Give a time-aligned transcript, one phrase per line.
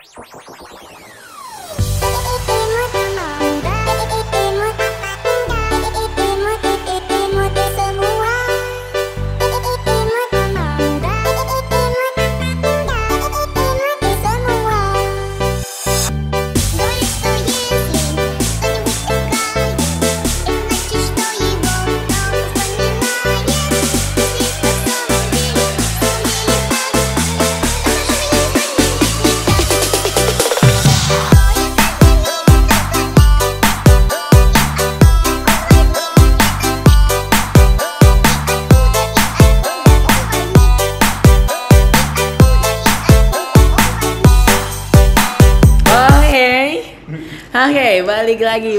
[0.00, 1.17] フフフフ。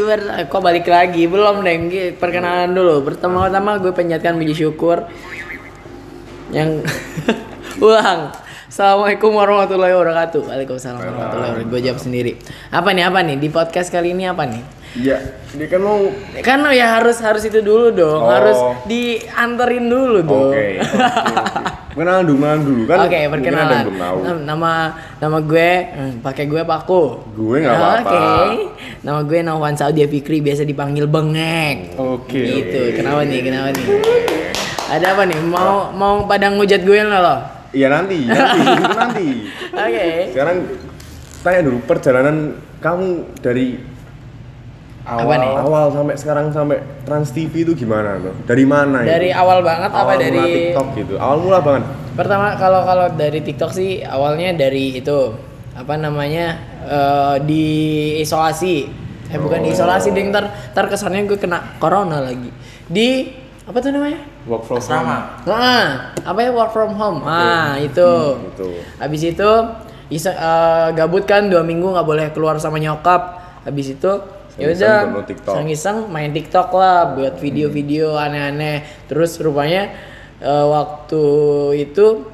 [0.09, 1.23] Ber kok balik lagi?
[1.25, 1.77] Belum deh.
[1.85, 3.05] Gi- Perkenalan dulu.
[3.05, 5.05] Pertama-tama gue penjatkan puji syukur
[6.49, 6.81] yang
[7.85, 8.33] ulang.
[8.79, 10.41] Assalamualaikum warahmatullahi wabarakatuh.
[10.47, 11.67] Waalaikumsalam warahmatullahi wabarakatuh.
[11.67, 12.39] Gue jawab sendiri.
[12.71, 13.11] Apa nih?
[13.11, 13.35] Apa nih?
[13.35, 14.63] Di podcast kali ini apa nih?
[14.95, 15.19] Iya,
[15.51, 15.99] ini kan mau
[16.39, 18.23] Kan ya harus harus itu dulu dong.
[18.23, 18.31] Oh.
[18.31, 18.55] Harus
[18.87, 20.55] dianterin dulu dong.
[20.55, 20.79] Oke.
[20.79, 21.63] oke, oke.
[21.99, 22.97] Kenalan dulu, kenalan dulu kan.
[23.03, 23.83] Oke, yang perkenalan.
[24.47, 24.71] Nama
[25.19, 27.03] nama gue hmm, pakai gue Paku.
[27.35, 28.15] Gue nggak apa-apa.
[28.15, 28.23] Oke.
[29.03, 31.99] Nama gue Nawan Saudi Fikri biasa dipanggil Bengek.
[31.99, 32.39] Oke.
[32.63, 32.95] Gitu.
[32.95, 33.43] Kenapa nih?
[33.43, 33.87] Kenapa nih?
[34.87, 35.35] Ada apa nih?
[35.43, 37.58] Mau mau pada ngujat gue lo?
[37.69, 39.27] Iya nanti, nanti, itu nanti.
[39.69, 40.05] Oke.
[40.33, 40.57] Sekarang
[41.39, 42.35] tanya dulu perjalanan
[42.79, 43.07] kamu
[43.39, 43.77] dari
[44.99, 48.21] Apa awal, awal sampai sekarang sampai Trans TV itu gimana?
[48.45, 49.37] Dari mana Dari itu?
[49.37, 51.13] awal banget apa awal mula dari TikTok gitu.
[51.17, 51.83] Awal mula banget.
[52.13, 55.33] Pertama kalau kalau dari TikTok sih awalnya dari itu
[55.73, 56.45] apa namanya
[56.85, 57.65] eh, di
[58.21, 58.85] isolasi.
[59.29, 59.75] Eh bukan di Oh.
[59.77, 62.53] isolasi ding ntar ntar kesannya gue kena corona lagi.
[62.85, 63.33] Di
[63.65, 64.21] apa tuh namanya?
[64.49, 65.45] Work from Asrama.
[65.45, 67.21] Nah, apa ya work from home?
[67.21, 68.01] Ah, itu.
[68.01, 68.69] Hmm, itu.
[68.97, 69.51] Habis itu
[70.09, 73.37] isa, eh, gabut kan dua minggu nggak boleh keluar sama nyokap.
[73.61, 74.11] Habis itu
[74.57, 79.05] ya udah iseng main TikTok lah buat video-video aneh-aneh.
[79.05, 79.93] Terus rupanya
[80.41, 81.23] eh, waktu
[81.85, 82.25] itu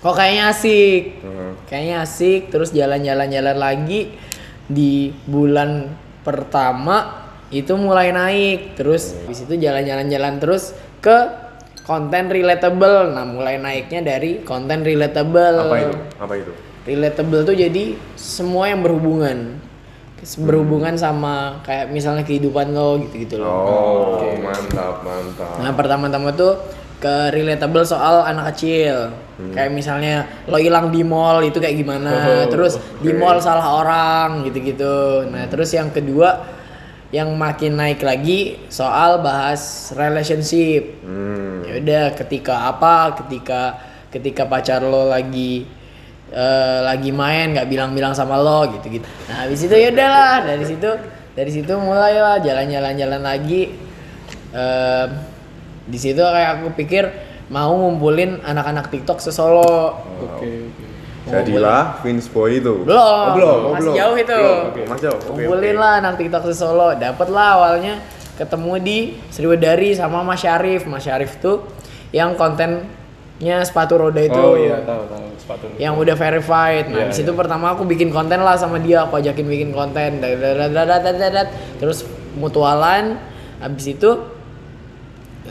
[0.00, 1.20] kok kayaknya asik.
[1.20, 1.52] Heeh.
[1.68, 4.16] Kayaknya asik terus jalan-jalan-jalan lagi
[4.64, 5.92] di bulan
[6.24, 11.18] pertama itu mulai naik terus habis itu jalan-jalan-jalan terus ke
[11.82, 15.96] konten relatable nah mulai naiknya dari konten relatable Apa itu?
[16.20, 16.52] Apa itu?
[16.80, 19.60] relatable tuh jadi semua yang berhubungan
[20.36, 25.56] berhubungan sama kayak misalnya kehidupan lo gitu-gitu loh Oh, mantap, mantap.
[25.64, 26.60] Nah pertama-tama tuh
[27.00, 29.08] ke relatable soal anak kecil.
[29.56, 32.12] Kayak misalnya lo hilang di mall itu kayak gimana.
[32.12, 33.16] Oh, terus di oke.
[33.16, 35.24] mall salah orang gitu-gitu.
[35.32, 36.59] Nah terus yang kedua
[37.10, 41.02] yang makin naik lagi soal bahas relationship.
[41.02, 41.66] Hmm.
[41.66, 43.18] Ya udah ketika apa?
[43.18, 45.66] Ketika ketika pacar lo lagi
[46.30, 49.06] eh, lagi main nggak bilang-bilang sama lo gitu-gitu.
[49.26, 50.90] Nah habis itu ya udahlah dari situ
[51.34, 53.62] dari situ mulailah jalan-jalan jalan lagi.
[54.54, 55.06] Eh,
[55.90, 57.10] di situ kayak aku pikir
[57.50, 59.98] mau ngumpulin anak-anak TikTok sesolo.
[60.22, 60.89] Oke.
[61.30, 62.82] Oh, Jadilah Vince Boy itu.
[62.82, 62.98] Belum.
[62.98, 63.58] Oh, belum.
[63.62, 64.34] Oh, Masih jauh itu.
[64.34, 64.66] Belum.
[64.74, 64.84] Okay.
[64.90, 65.20] Masih jauh.
[65.30, 65.72] Okay, okay.
[65.78, 66.88] lah nanti TikTok di Solo.
[66.98, 67.94] Dapat lah awalnya
[68.34, 68.98] ketemu di
[69.30, 70.90] Sriwedari sama Mas Syarif.
[70.90, 71.70] Mas Syarif tuh
[72.10, 74.34] yang kontennya sepatu roda itu.
[74.34, 75.64] Oh iya, tahu tahu sepatu.
[75.78, 76.84] Yang udah verified.
[76.90, 77.38] Nah, yeah, di situ yeah.
[77.38, 80.18] pertama aku bikin konten lah sama dia, aku ajakin bikin konten.
[81.78, 82.02] Terus
[82.34, 83.22] mutualan
[83.60, 84.10] abis itu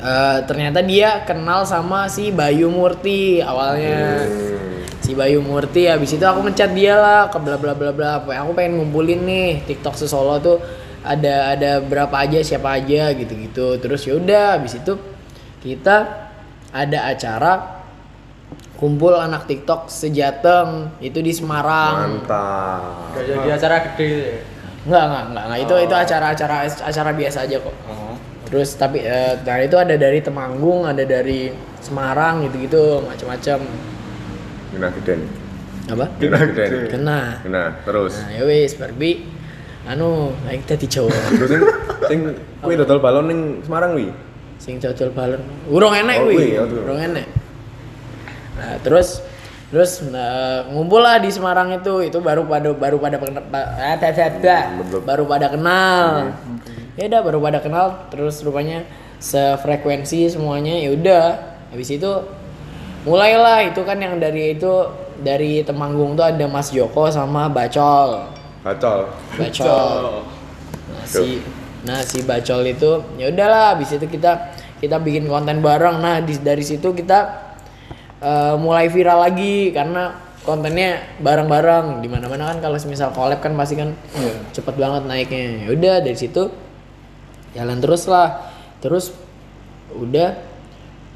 [0.01, 4.27] uh, ternyata dia kenal sama si Bayu Murti awalnya.
[4.27, 4.68] Hmm.
[5.09, 8.21] Si Bayu Murti habis itu aku ngechat dia lah ke bla bla bla bla.
[8.21, 10.61] Aku pengen ngumpulin nih TikTok sesolo tuh
[11.01, 13.81] ada ada berapa aja siapa aja gitu-gitu.
[13.81, 14.93] Terus ya udah habis itu
[15.65, 16.29] kita
[16.69, 17.81] ada acara
[18.77, 22.21] kumpul anak TikTok sejateng itu di Semarang.
[22.21, 23.17] Mantap.
[23.17, 24.41] Gak jadi acara gede gitu ya.
[24.85, 25.59] Enggak, enggak, enggak, enggak.
[25.65, 27.75] Itu itu acara-acara acara biasa aja kok.
[27.89, 28.13] Oh.
[28.45, 31.49] Terus tapi eh, nah itu ada dari Temanggung, ada dari
[31.81, 33.89] Semarang gitu-gitu, macam-macam.
[34.69, 35.19] Kena geden.
[35.89, 36.05] Apa?
[36.21, 36.71] Kena geden.
[36.89, 37.19] Kena.
[37.41, 38.13] Kena terus.
[38.21, 39.25] Nah, ya wis, Barbie.
[39.89, 41.13] Anu, naik tadi cowok.
[41.39, 41.61] Terus sing
[42.05, 42.19] sing
[42.61, 44.13] kuwi dodol balon ning Semarang wi.
[44.61, 45.41] Sing cocol balon.
[45.71, 46.35] Urung enek Oh, kuwi.
[46.35, 46.79] kuwi, ya, tuh.
[46.85, 47.25] Urung enek.
[48.59, 49.23] Nah, terus
[49.69, 53.95] terus nah, ngumpul lah di Semarang itu itu baru pada baru pada ah.
[54.81, 55.01] Belum.
[55.05, 56.33] baru pada kenal
[56.97, 58.81] ya udah baru pada kenal terus rupanya
[59.21, 61.25] sefrekuensi semuanya ya udah
[61.69, 62.11] habis itu
[63.07, 64.71] mulailah itu kan yang dari itu
[65.19, 68.27] dari Temanggung tuh ada Mas Joko sama Bacol.
[68.63, 68.99] Bacol.
[69.35, 70.23] Bacol.
[70.89, 71.43] Nah si
[71.79, 75.99] nah si Bacol itu ya udahlah habis itu kita kita bikin konten bareng.
[75.99, 77.19] Nah di, dari situ kita
[78.23, 82.03] eh, mulai viral lagi karena kontennya bareng-bareng.
[82.03, 84.33] Di mana-mana kan kalau misal collab kan pasti kan Iya.
[84.55, 85.67] cepet banget naiknya.
[85.67, 86.51] Ya udah dari situ
[87.55, 88.51] jalan terus lah.
[88.79, 89.11] Terus
[89.91, 90.39] udah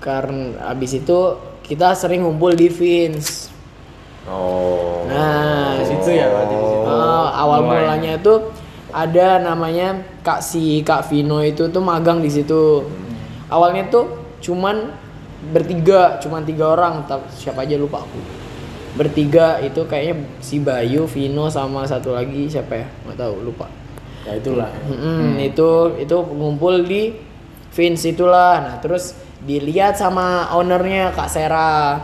[0.03, 1.19] karena abis itu
[1.63, 3.49] kita sering ngumpul di Vince
[4.23, 5.03] Oh.
[5.03, 6.87] nah Di situ ya, berarti di situ.
[6.87, 7.83] Oh, awal Mulai.
[7.83, 8.33] mulanya itu
[8.95, 12.87] ada namanya Kak si Kak Vino itu tuh magang di situ.
[13.51, 14.07] Awalnya tuh
[14.39, 14.95] cuman
[15.51, 18.19] bertiga, cuman tiga orang, tapi siapa aja lupa aku.
[18.95, 22.87] Bertiga itu kayaknya si Bayu, Vino sama satu lagi siapa ya?
[23.03, 23.67] Nggak tahu, lupa.
[24.23, 24.71] Ya itulah.
[24.87, 27.11] Mm-mm, itu itu ngumpul di
[27.75, 28.55] Vince itulah.
[28.63, 31.99] Nah, terus dilihat sama ownernya Kak Sera.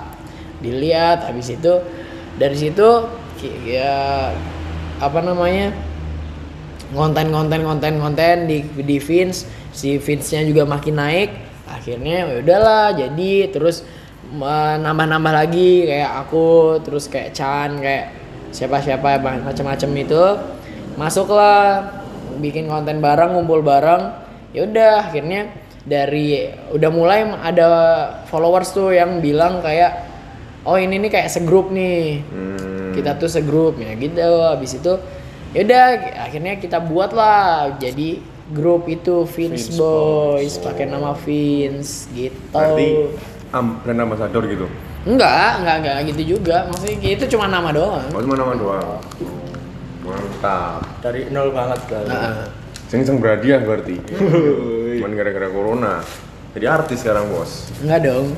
[0.59, 1.79] Dilihat habis itu
[2.35, 3.07] dari situ
[3.63, 4.31] ya
[4.99, 5.71] apa namanya?
[6.89, 11.29] konten-konten konten-konten di di Vince, si Vince-nya juga makin naik.
[11.69, 13.85] Akhirnya ya udahlah jadi terus
[14.81, 18.09] nambah-nambah lagi kayak aku, terus kayak Chan, kayak
[18.49, 20.23] siapa-siapa macam-macam itu
[20.97, 21.93] masuklah
[22.41, 24.09] bikin konten bareng ngumpul bareng
[24.49, 27.67] ya udah akhirnya dari udah mulai ada
[28.25, 30.05] followers tuh yang bilang kayak
[30.61, 32.91] oh ini nih kayak segrup nih Hmm.
[32.91, 34.93] kita tuh segrup ya gitu habis itu
[35.49, 35.83] ya udah
[36.25, 42.87] akhirnya kita buat lah jadi grup itu Vince, Vince Boys pakai nama Vince gitu Berarti
[43.49, 44.65] am, brand ambassador gitu.
[45.05, 48.99] enggak enggak enggak gitu juga maksudnya itu cuma nama doang Oh cuma nama doang.
[50.01, 50.81] Mantap.
[50.99, 52.03] Dari nol banget kan.
[52.03, 52.49] Nah,
[52.89, 54.01] Sing sing berhadiah berarti.
[54.99, 55.93] Cuman gara-gara corona.
[56.51, 57.69] Jadi artis sekarang bos.
[57.79, 58.33] enggak dong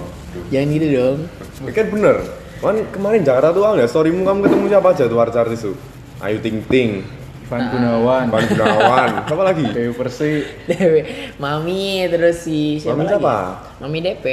[0.47, 1.17] jangan gitu dong
[1.65, 2.15] Ya kan bener.
[2.61, 5.75] Kan kemarin Jakarta tuh ya storymu kamu ketemu siapa aja tuh artis-artis tuh?
[6.21, 7.01] Ayu Ting Ting,
[7.49, 8.29] Ivan Gunawan.
[8.29, 9.65] Van Gunawan, siapa lagi?
[9.65, 10.45] Dewi Persi.
[10.69, 11.01] Dewe,
[11.41, 13.11] Mami terus si siapa Mami lagi?
[13.17, 13.35] siapa?
[13.81, 14.25] Mami DP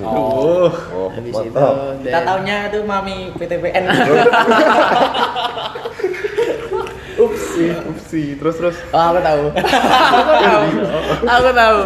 [0.00, 2.00] Oh, oh habis itu mantap.
[2.00, 3.84] Kita taunya tuh Mami PTPN.
[7.56, 8.22] Upsi, upsi.
[8.36, 8.76] Terus terus.
[8.92, 9.42] Oh aku tahu.
[9.50, 10.64] aku tahu.
[11.24, 11.78] aku tahu.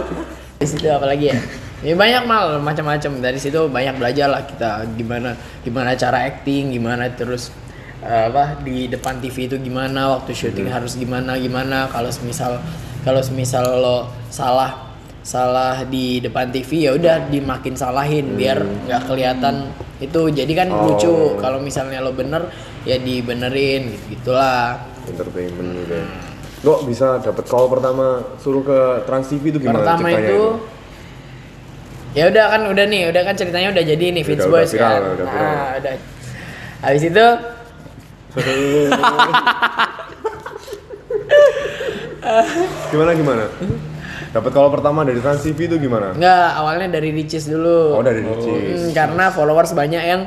[0.58, 1.38] Di situ apa lagi ya?
[1.80, 5.32] Ya banyak mal macam-macam dari situ banyak belajar lah kita gimana
[5.64, 7.48] gimana cara acting gimana terus
[8.04, 12.60] eh, apa di depan TV itu gimana waktu syuting harus gimana gimana kalau semisal
[13.00, 14.92] kalau semisal lo salah
[15.24, 19.72] salah di depan TV ya udah dimakin salahin biar nggak kelihatan
[20.04, 20.84] itu jadi kan Oh.
[20.92, 22.44] lucu kalau misalnya lo bener
[22.84, 24.76] ya dibenerin gitu gitulah
[25.06, 26.06] Entertainment gitu ya.
[26.60, 28.06] Kok bisa dapat call pertama
[28.36, 30.40] suruh ke Trans TV itu gimana Pertama ceritanya itu
[32.10, 34.76] ya udah kan udah nih, udah kan ceritanya udah jadi nih Vince Udah- Boys udah
[34.76, 35.10] viral, kan.
[35.10, 35.46] udah viral.
[35.46, 35.92] Nah, udah.
[36.80, 37.26] Habis itu
[42.90, 43.44] Gimana gimana?
[44.30, 46.14] Dapat call pertama dari Trans TV itu gimana?
[46.14, 47.98] enggak awalnya dari Ricis dulu.
[47.98, 48.78] Oh dari Ricis.
[48.78, 50.22] Hmm, karena followers banyak yang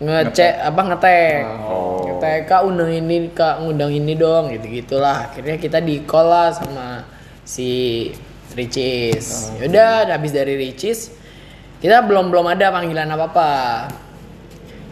[0.00, 1.42] ngecek apa ngetek.
[1.62, 1.81] Oh.
[2.22, 5.26] Kak undang ini kak ngundang ini dong gitu gitulah.
[5.26, 7.02] Akhirnya kita di call lah sama
[7.42, 8.06] si
[8.54, 9.50] Ricis.
[9.58, 11.10] Yaudah habis dari Ricis
[11.82, 13.52] kita belum belum ada panggilan apa apa.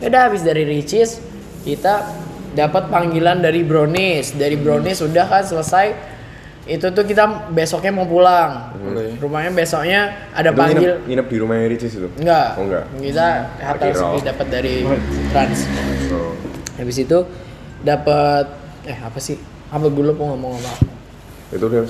[0.03, 1.23] Yaudah habis dari Ricis
[1.62, 2.03] kita
[2.50, 4.35] dapat panggilan dari Brownies.
[4.35, 6.19] Dari Brownies sudah kan selesai.
[6.67, 8.75] Itu tuh kita besoknya mau pulang.
[8.75, 9.23] Oke.
[9.23, 10.00] Rumahnya besoknya
[10.35, 10.79] ada Itu panggil.
[10.82, 12.09] nginep, nginep di rumahnya Ricis itu?
[12.19, 12.59] Enggak.
[12.59, 12.85] Oh enggak.
[12.99, 13.27] Kita
[13.71, 14.75] hotel sendiri dapat dari
[15.31, 15.61] Trans.
[16.11, 16.30] Oh.
[16.81, 17.19] Habis itu
[17.81, 18.49] dapat
[18.82, 19.37] eh apa sih?
[19.69, 20.72] Apa gue lupa ngomong apa?
[21.53, 21.84] Itu dia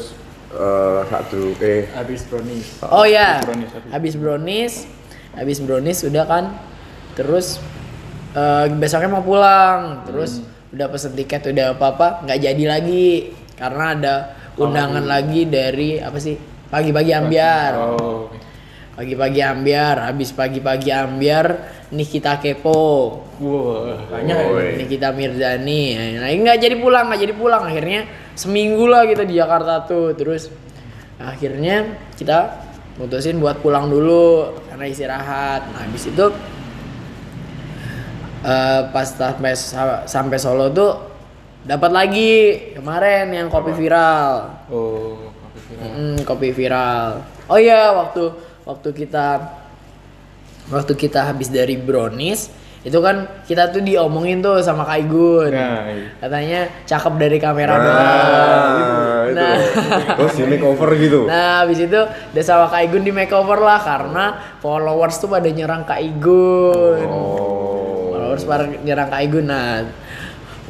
[0.50, 2.66] eh satu eh Habis brownies.
[2.82, 3.90] Oh ya, brownies, habis.
[3.94, 4.74] habis brownies,
[5.32, 6.44] habis brownies sudah kan,
[7.14, 7.62] terus
[8.34, 10.74] eh, besoknya mau pulang, terus Hmm.
[10.74, 13.06] udah pesen tiket udah apa apa, nggak jadi lagi
[13.54, 14.14] karena ada
[14.56, 16.34] undangan lagi dari apa sih
[16.66, 18.30] pagi-pagi ambiar, Oh.
[19.00, 21.46] Pagi-pagi ambiar, habis pagi-pagi ambiar
[21.88, 24.76] nih kita kepo, Wow, banyak ya.
[24.76, 28.04] Nih kita Mirzani, nah nggak jadi pulang nggak jadi pulang akhirnya
[28.36, 30.52] seminggu lah kita di Jakarta tuh, terus
[31.16, 32.68] akhirnya kita
[33.00, 36.26] mutusin buat pulang dulu karena istirahat, nah habis itu
[38.44, 39.56] eh, pas sampai
[40.04, 40.92] sampai Solo tuh
[41.64, 42.32] dapat lagi
[42.76, 44.60] kemarin yang kopi viral.
[44.68, 45.88] Oh, kopi viral.
[45.88, 47.08] Mm, kopi viral.
[47.48, 49.26] Oh iya, waktu waktu kita
[50.70, 52.46] waktu kita habis dari brownies
[52.80, 55.52] itu kan kita tuh diomongin tuh sama Kak Igun.
[55.52, 56.16] Nah, iya.
[56.16, 58.72] Katanya cakep dari kamera nah, doang.
[58.80, 59.36] itu.
[59.36, 59.56] Nah.
[60.16, 61.20] Terus di makeover gitu.
[61.28, 64.24] Nah, habis itu udah sama Kak Igun di makeover lah karena
[64.64, 67.04] followers tuh pada nyerang Kak Igun.
[67.04, 68.16] Oh.
[68.16, 69.44] Followers pada nyerang Kak Igun.
[69.44, 69.84] Nah,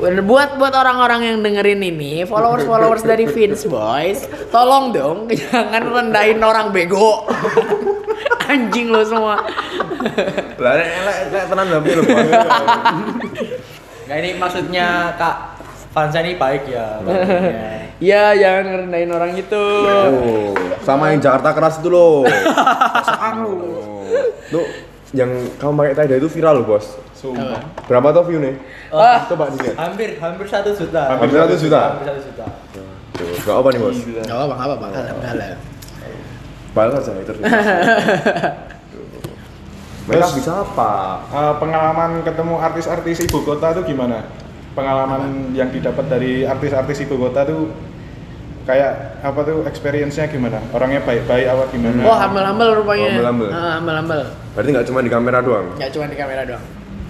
[0.00, 5.19] buat buat orang-orang yang dengerin ini, followers followers dari Vince Boys, tolong dong
[5.52, 7.28] jangan rendahin orang bego.
[8.50, 9.47] anjing lo semua.
[10.59, 10.88] Lah elek
[11.30, 12.02] elek tenan lho, Bos.
[14.11, 15.37] Nah ini maksudnya Kak
[15.95, 16.99] Fansa ini baik ya.
[17.02, 17.78] maksudnya.
[18.00, 19.61] Ya jangan ngerendahin orang itu.
[19.85, 22.25] Oh, sama yang Jakarta keras itu loh.
[22.25, 24.09] Oh.
[24.49, 24.64] Tuh,
[25.11, 26.87] yang kamu pakai tie dye itu viral loh, Bos.
[27.14, 27.61] Sumpah.
[27.90, 28.55] Berapa tuh view nih?
[28.95, 29.26] Wah.
[29.26, 29.76] Coba dilihat.
[29.76, 31.02] Hampir hampir satu juta.
[31.11, 31.81] Hampir satu juta?
[31.99, 32.45] Hampir satu juta.
[33.19, 33.97] Tuh, Gak apa nih, Bos?
[34.00, 35.49] Gak apa apa apa apa.
[36.71, 37.35] Balas aja itu.
[40.09, 40.93] Mereka Terus- bisa apa?
[41.29, 44.26] Eh, pengalaman ketemu artis-artis ibu kota tuh gimana?
[44.75, 47.71] Pengalaman yang didapat dari artis-artis ibu kota tuh
[48.71, 50.62] kayak apa tuh experience-nya gimana?
[50.71, 52.07] Orangnya baik-baik apa gimana?
[52.07, 53.03] Oh humble-humble rupanya.
[53.03, 53.50] Oh, humble-humble.
[53.50, 54.31] Ah, humble-humble.
[54.55, 55.75] Berarti nggak cuma di kamera doang.
[55.75, 56.62] Gak cuma di kamera doang.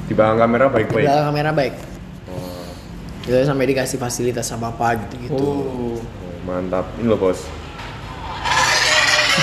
[0.09, 1.05] Di belakang kamera Di baik-baik.
[1.05, 1.77] belakang kamera baik.
[3.21, 5.37] Gitu sampai dikasih fasilitas sama apa gitu-gitu.
[5.37, 6.01] Oh.
[6.01, 6.01] Oh,
[6.49, 6.89] mantap.
[6.97, 7.45] Ini loh, Bos.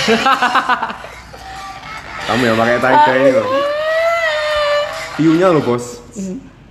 [2.27, 3.47] Kamu yang pakai tie dye ini loh.
[5.21, 6.01] View-nya loh, Bos.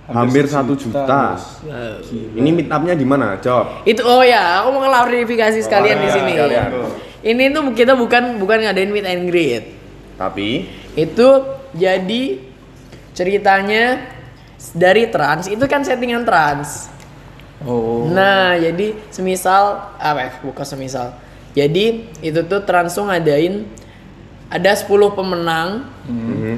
[0.07, 1.35] Hampir satu juta.
[1.35, 1.99] Wow.
[2.39, 3.35] Ini meet up-nya di mana?
[3.43, 3.83] Jawab.
[3.83, 6.31] Itu oh ya, aku mau klarifikasi sekalian di iya, sini.
[6.35, 6.69] sekalian.
[7.27, 9.63] Ini tuh kita bukan bukan ngadain meet and greet.
[10.15, 10.63] Tapi
[10.95, 11.43] Itu
[11.75, 12.41] jadi
[13.13, 14.01] ceritanya
[14.73, 16.89] dari trans itu kan settingan trans.
[17.65, 18.07] Oh.
[18.07, 20.31] Nah, jadi semisal apa ya?
[20.41, 21.13] Bukan semisal.
[21.57, 23.65] Jadi itu tuh trans tuh ngadain
[24.47, 26.55] ada 10 pemenang mhm,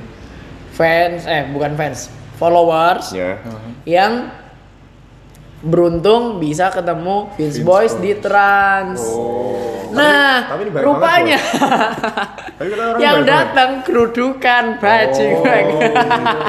[0.75, 3.43] fans eh bukan fans, followers ya.
[3.83, 4.31] yang
[5.59, 7.99] beruntung bisa ketemu Vince Vince Boys Boys.
[7.99, 9.01] di trans.
[9.89, 11.39] Nah, Tapi- tapi rupanya
[12.55, 12.69] Tapi
[13.01, 15.63] yang datang kerudukan bajingan.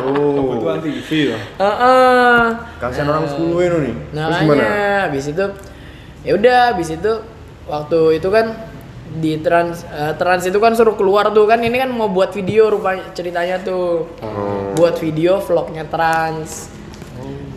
[0.05, 1.39] Oh, Kebutuhan TV ya.
[1.57, 2.41] Heeh.
[2.77, 3.95] Kasihan orang 10 ini nih.
[4.13, 4.65] Nah, Terus gimana?
[5.09, 5.45] habis itu
[6.21, 7.13] ya udah, habis itu
[7.65, 8.47] waktu itu kan
[9.19, 12.71] di trans eh, trans itu kan suruh keluar tuh kan ini kan mau buat video
[12.71, 14.07] rupanya ceritanya tuh.
[14.23, 14.75] Oh.
[14.79, 16.71] Buat video vlognya trans.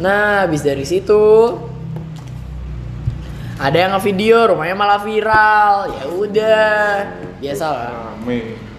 [0.01, 1.21] Nah, habis dari situ
[3.61, 5.75] ada yang ngevideo rumahnya malah viral.
[5.93, 6.65] Ya udah,
[7.37, 7.89] biasa lah.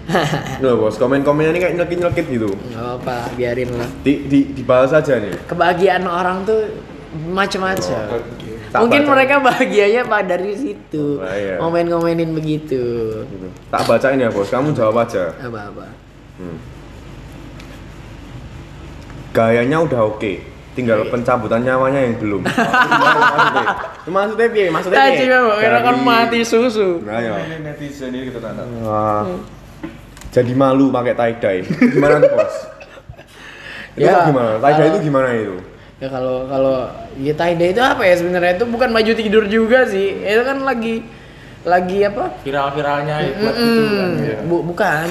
[0.62, 2.50] Loh, Bos, komen-komennya ini kayak nyelkit-nyelkit gitu.
[2.52, 3.88] Nggak apa, biarin lah.
[4.04, 5.32] Di, di dibalas aja nih.
[5.48, 6.60] Kebahagiaan orang tuh
[7.32, 8.20] macam-macam.
[8.82, 9.10] Mungkin baca.
[9.14, 11.22] mereka bahagianya pak dari situ.
[11.22, 11.54] Ah, iya.
[11.62, 12.82] Ngomen-ngomenin begitu.
[13.22, 13.46] Gitu.
[13.70, 14.50] Tak bacain ya, Bos.
[14.50, 15.30] Kamu jawab aja.
[15.38, 15.86] Apa-apa.
[16.42, 16.58] Hmm.
[19.30, 20.32] Gayanya udah oke.
[20.74, 22.42] Tinggal pencabutan nyawanya yang belum.
[22.50, 23.66] maksudnya.
[24.10, 24.66] Maksudnya piye?
[24.74, 25.10] Maksudnya piye?
[25.14, 26.98] Tadi memang kira kan mati susu.
[27.06, 27.38] Nah, ya.
[27.46, 28.66] Ini netizen ini kita tanda.
[28.82, 29.22] Wah.
[30.34, 31.62] Jadi malu pakai tie dye.
[31.94, 32.54] Gimana tuh, Bos?
[33.94, 34.58] Itu Ya, gimana?
[34.58, 35.54] Tie dye itu gimana itu?
[36.02, 39.86] Ya kalau kalau ya tie dye itu apa ya sebenarnya itu bukan baju tidur juga
[39.86, 40.20] sih.
[40.20, 41.06] Itu kan lagi
[41.64, 42.34] lagi apa?
[42.44, 44.10] Viral-viralnya buat gitu kan.
[44.20, 44.48] Mm-mm.
[44.50, 45.08] Bu- bukan.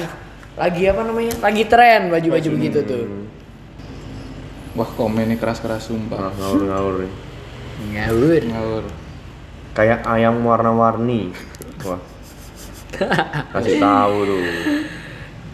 [0.54, 1.34] Lagi apa namanya?
[1.42, 3.04] Lagi tren baju-baju begitu tuh.
[4.74, 6.30] Wah, komen ini keras-keras sumpah.
[6.30, 7.12] Ah, ngawur-ngawur nih.
[7.94, 8.42] Ngawur.
[8.54, 8.84] Ngawur.
[9.74, 11.34] Kayak ayam warna-warni.
[11.82, 11.98] Wah.
[13.58, 14.42] Kasih tahu tuh.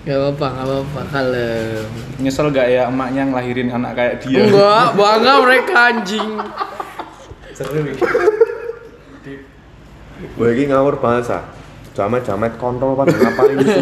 [0.01, 1.89] Gak apa-apa, gak apa-apa kalem.
[2.17, 4.49] Nyesel gak ya emaknya ngelahirin anak kayak dia?
[4.49, 6.31] Enggak, bangga mereka anjing.
[7.53, 7.93] Seru ini.
[10.37, 11.45] Gue ini ngawur bahasa.
[11.93, 13.77] Jamet-jamet kontol pada ngapain itu?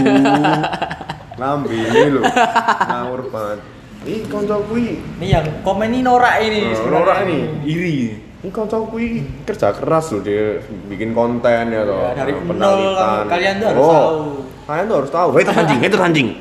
[1.38, 2.22] Lambi ini lho.
[2.24, 3.58] Ngawur banget.
[4.02, 4.98] Ih, konco kui.
[5.22, 6.72] Ini yang komen ini norak ini.
[6.72, 6.98] Sebenarnya.
[6.98, 7.38] norak ini.
[7.62, 7.98] Iri.
[8.38, 12.10] Ini konco kui kerja keras loh dia bikin konten ya toh.
[12.10, 12.82] Ya, dari Nah, nol,
[13.26, 14.22] kalian tuh harus Oh, tahu.
[14.68, 15.28] Kalian tuh harus tahu.
[15.40, 16.28] Itu anjing, itu anjing.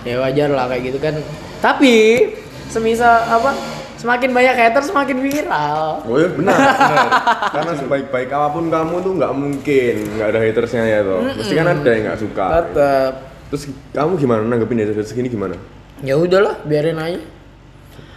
[0.00, 1.12] Ya wajar lah kayak gitu kan.
[1.60, 2.24] Tapi
[2.72, 3.52] semisal apa?
[4.00, 6.00] Semakin banyak hater semakin viral.
[6.08, 7.08] Oh iya benar, benar.
[7.52, 11.20] Karena sebaik-baik apa pun kamu tuh nggak mungkin nggak ada hatersnya ya toh.
[11.20, 12.46] Mesti kan ada yang nggak suka.
[12.48, 13.12] Tetep.
[13.52, 15.60] Terus kamu gimana nanggepin haters segini gimana?
[16.00, 17.20] Ya udahlah, biarin aja.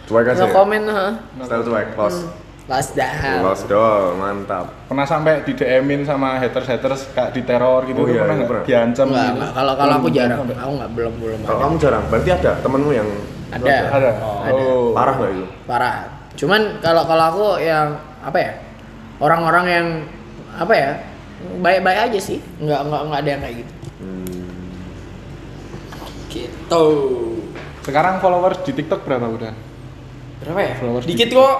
[0.08, 0.40] Cuek aja.
[0.40, 0.54] No ya?
[0.56, 1.06] komen ha.
[1.44, 2.43] Style cuek, close.
[2.64, 3.44] Last dah.
[3.44, 4.72] Close dong, mantap.
[4.88, 8.48] Pernah sampai di DM-in sama haters-haters kayak diteror gitu Oh iya, pernah iya, nggak?
[8.48, 8.64] pernah.
[8.64, 9.34] Diancam Enggak, gitu.
[9.36, 9.52] enggak.
[9.52, 10.38] Kalau kalau aku jarang.
[10.40, 11.62] Aku enggak belum belum Kalau ada.
[11.62, 13.08] kamu jarang, berarti ada temenmu yang
[13.52, 13.68] Ada.
[13.68, 13.80] Ada.
[13.92, 14.10] Ada.
[14.50, 14.90] Oh.
[14.90, 15.46] parah nggak itu?
[15.62, 15.94] Parah.
[16.34, 18.52] Cuman kalau kalau aku yang apa ya?
[19.16, 19.86] Orang-orang yang
[20.56, 20.90] apa ya?
[21.60, 22.40] Baik-baik aja sih.
[22.56, 23.72] Enggak enggak enggak ada yang kayak gitu.
[26.26, 26.84] Gitu.
[27.80, 29.52] Sekarang followers di TikTok berapa udah?
[30.40, 30.72] Berapa ya?
[30.74, 31.56] Followers Dikit di- kok.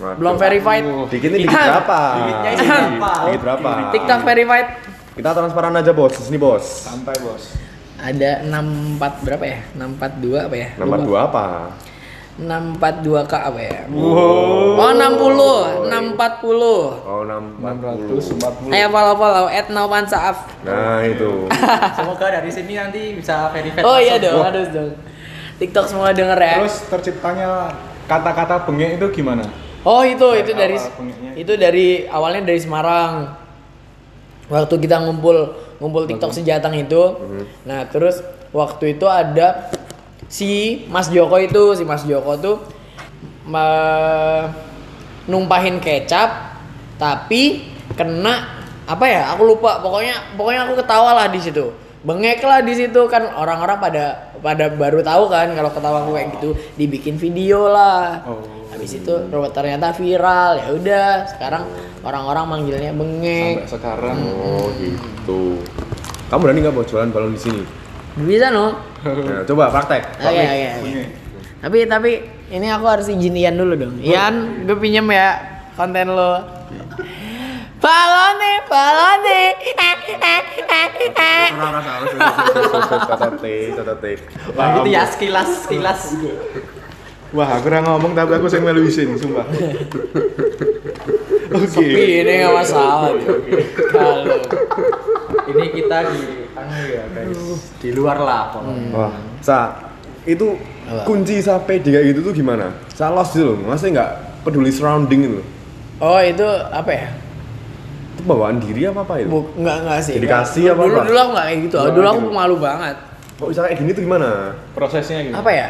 [0.00, 0.16] Waduh.
[0.16, 0.84] Belum verified.
[1.12, 2.00] Dikit nih dikit berapa?
[2.16, 3.10] Dikitnya ini berapa?
[3.28, 3.70] Dikit berapa?
[3.92, 4.68] TikTok verified.
[5.10, 6.64] Kita transparan aja bos, di sini bos.
[6.64, 7.52] Santai bos.
[8.00, 9.60] Ada 64 berapa ya?
[9.76, 10.68] 642 apa ya?
[10.80, 11.04] Nomor Lupa.
[11.04, 11.44] dua apa?
[12.40, 13.78] 642K apa ya?
[13.92, 14.80] Wow.
[14.80, 17.04] Oh 60, 640.
[17.04, 18.72] Oh, 640.
[18.72, 18.72] 640.
[18.72, 20.36] Ayo follow follow at Novansaaf.
[20.64, 21.44] Nah, itu.
[22.00, 23.84] Semoga dari sini nanti bisa verify.
[23.84, 24.96] Oh iya dong, harus dong.
[25.60, 26.64] TikTok semua denger ya.
[26.64, 27.76] Terus terciptanya
[28.08, 29.44] kata-kata bengek itu gimana?
[29.82, 31.30] Oh itu itu Dari dari awal bengeknya.
[31.34, 33.12] itu dari awalnya dari Semarang.
[34.46, 35.36] Waktu kita ngumpul
[35.78, 37.02] ngumpul TikTok sejatang itu.
[37.64, 38.20] Nah terus
[38.50, 39.72] waktu itu ada
[40.26, 40.50] si
[40.86, 42.56] Mas Joko itu si Mas Joko tuh
[43.44, 44.50] me-
[45.24, 46.58] numpahin kecap
[46.96, 51.70] tapi kena apa ya aku lupa pokoknya pokoknya aku ketawa lah di situ
[52.00, 54.04] bengek lah di situ kan orang-orang pada
[54.36, 58.42] pada baru tahu kan kalau ketawa aku kayak gitu dibikin video lah Oh.
[58.70, 59.12] Habis itu
[59.50, 61.62] ternyata viral ya udah sekarang
[62.00, 64.16] orang-orang manggilnya Sampai bengek sekarang.
[64.40, 65.60] Oh, gitu.
[66.30, 67.62] Kamu berani nggak mau jualan balon di sini?
[68.18, 70.02] bisa no Nah, coba praktek.
[70.18, 71.08] oke oke oke Bengek.
[71.62, 72.10] tapi tapi
[72.50, 75.40] ini aku harus izin Ian dulu dong Ian gue pinjem ya
[75.72, 76.42] konten lo
[77.80, 79.42] balone balone
[83.00, 84.04] Catat T, catat T.
[84.52, 86.00] Wah, gitu ya sekilas sekilas.
[87.30, 89.46] Wah, aku udah ngomong tapi aku sing melu isin, sumpah.
[91.50, 91.66] Oke.
[91.66, 93.10] sepi ini nggak masalah
[93.90, 94.38] kalau
[95.50, 96.20] Ini kita di
[96.54, 97.38] anu ya guys.
[97.78, 98.86] Di luar lah pokoknya.
[98.94, 99.58] Wah, sa
[100.22, 100.54] itu
[100.86, 101.02] Apa?
[101.02, 102.70] kunci sampai kayak gitu tuh gimana?
[102.94, 104.10] Saya lost gitu loh, masih nggak
[104.42, 105.40] peduli surrounding itu.
[106.00, 107.08] oh itu apa ya
[108.14, 109.28] Itu bawaan diri apa apa itu?
[109.28, 110.14] Buk, enggak enggak sih.
[110.16, 110.72] Dedikasi Enggak.
[110.72, 111.04] apa dulu, apa?
[111.04, 111.76] Dulu aku enggak kayak gitu.
[111.76, 112.96] Dulu Dulu aku pemalu banget.
[113.36, 114.28] Kok bisa kayak gini tuh gimana?
[114.72, 115.34] Prosesnya gitu.
[115.34, 115.68] Apa ya?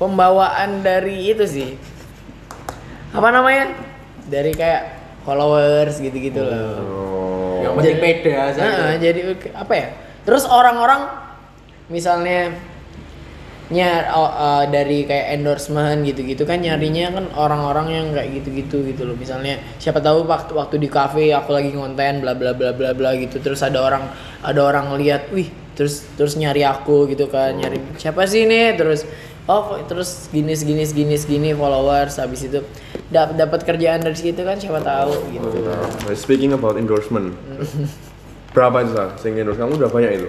[0.00, 1.76] Pembawaan dari itu sih.
[3.12, 3.76] Apa namanya?
[4.24, 4.82] Dari kayak
[5.28, 6.80] followers gitu-gitu loh.
[6.80, 7.60] Oh.
[7.60, 8.60] Yang penting aja.
[8.64, 9.20] Nah, jadi
[9.52, 9.86] apa ya?
[10.24, 11.04] Terus orang-orang
[11.92, 12.56] misalnya
[13.70, 19.06] nya oh, eh, dari kayak endorsement gitu-gitu kan nyarinya kan orang-orang yang kayak gitu-gitu gitu
[19.06, 22.90] loh misalnya siapa tahu waktu waktu di cafe aku lagi ngonten bla bla bla bla
[22.90, 24.10] bla gitu terus ada orang
[24.42, 25.46] ada orang lihat wih
[25.78, 29.06] terus terus nyari aku gitu kan nyari siapa sih ini terus
[29.50, 32.62] oh terus gini segini segini segini followers habis itu
[33.08, 37.34] dap- dapat kerjaan dari situ kan siapa tahu gitu Nah, Speaking about endorsement,
[38.50, 39.04] berapa itu sa?
[39.16, 40.28] Sing endorse kamu udah banyak itu?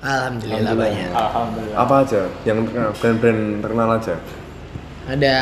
[0.00, 1.76] alhamdulillah banyak Alhamdulillah.
[1.76, 2.22] Apa aja?
[2.42, 4.14] Yang terkenal- brand-brand terkenal aja?
[5.06, 5.36] ada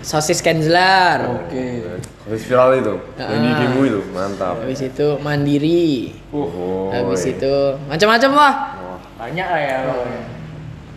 [0.00, 1.64] sosis Kenzler Oke.
[2.24, 3.56] Habis viral itu, di Ah.
[3.58, 4.56] game itu, mantap.
[4.58, 7.32] habis itu mandiri Oh, habis iya.
[7.34, 8.54] itu macam-macam lah
[9.14, 9.78] Banyak lah ya.
[9.86, 10.20] pokoknya.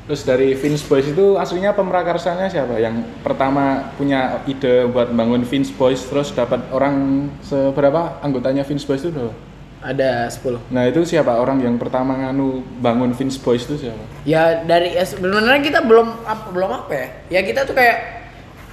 [0.08, 2.80] Terus dari Vince Boys itu aslinya pemrakarsanya siapa?
[2.80, 9.04] Yang pertama punya ide buat bangun Vince Boys terus dapat orang seberapa anggotanya Vince Boys
[9.04, 9.36] itu udah?
[9.78, 11.38] ada 10 Nah itu siapa?
[11.38, 14.04] Orang yang pertama nganu bangun Vince Boys itu siapa?
[14.26, 17.08] ya dari ya sebenarnya kita belum apa belum apa ya?
[17.40, 17.98] Ya kita tuh kayak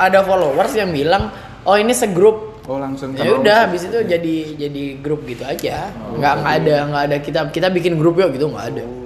[0.01, 1.31] ada followers yang bilang
[1.69, 2.57] oh ini segrup.
[2.65, 5.93] Oh langsung ya udah habis itu jadi jadi grup gitu aja.
[6.17, 8.85] Nggak nggak ada nggak ada kita kita bikin grup yuk gitu nggak ada.
[8.89, 9.04] Oh,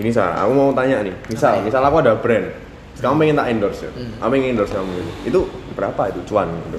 [0.00, 1.14] ini sa, aku mau tanya nih.
[1.28, 2.48] Misal, misal aku ada brand,
[2.90, 4.12] terus kamu pengen tak endorse ya, Hmm.
[4.16, 5.10] aku pengen endorse kamu gitu.
[5.24, 5.40] Itu
[5.72, 6.48] berapa itu cuan?
[6.66, 6.78] Gitu?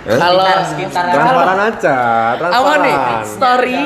[0.00, 0.16] Hah?
[0.18, 1.96] kalau sekitar transparan aja,
[2.34, 2.78] transparan.
[2.80, 3.80] nih story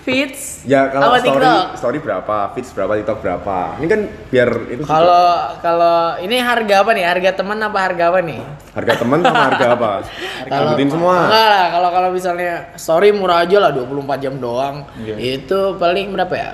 [0.00, 3.76] feeds Ya kalau story, TikTok story berapa, feeds berapa, TikTok berapa.
[3.76, 5.24] Ini kan biar itu kalau
[5.60, 8.40] kalau ini harga apa nih harga teman apa harga apa nih
[8.72, 9.90] harga teman sama harga apa?
[10.48, 11.16] Sebutin semua.
[11.28, 14.88] Enggak lah, kalau kalau misalnya story murah aja lah 24 jam doang.
[14.96, 15.16] Iya.
[15.36, 16.50] Itu paling berapa ya?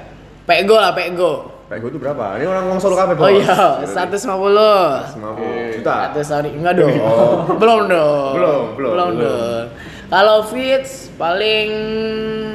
[0.46, 1.32] Pego lah, pego.
[1.66, 2.38] Gue tuh berapa?
[2.38, 3.26] Ini orang ngomong solo kafe bos.
[3.26, 5.18] Oh iya, 150.
[5.18, 5.94] 150 juta.
[6.06, 6.94] Satu story enggak dong.
[7.02, 7.42] Oh.
[7.60, 8.32] belum dong.
[8.38, 9.10] Belum, belum, belum.
[9.18, 9.64] dong.
[10.06, 11.68] Kalau feeds paling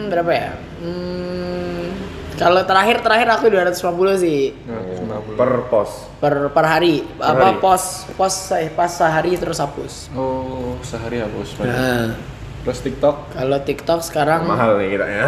[0.07, 0.51] berapa ya?
[0.79, 1.91] Hmm,
[2.39, 6.07] kalau terakhir terakhir aku 250 sih Nah, Per pos.
[6.23, 7.03] per per hari.
[7.03, 7.59] Per apa hari.
[7.59, 8.33] pos pos
[8.71, 10.07] pas sehari terus hapus.
[10.15, 11.59] Oh sehari hapus.
[11.59, 12.15] Nah,
[12.61, 15.25] Terus TikTok kalau TikTok sekarang Mahal nih kita ya.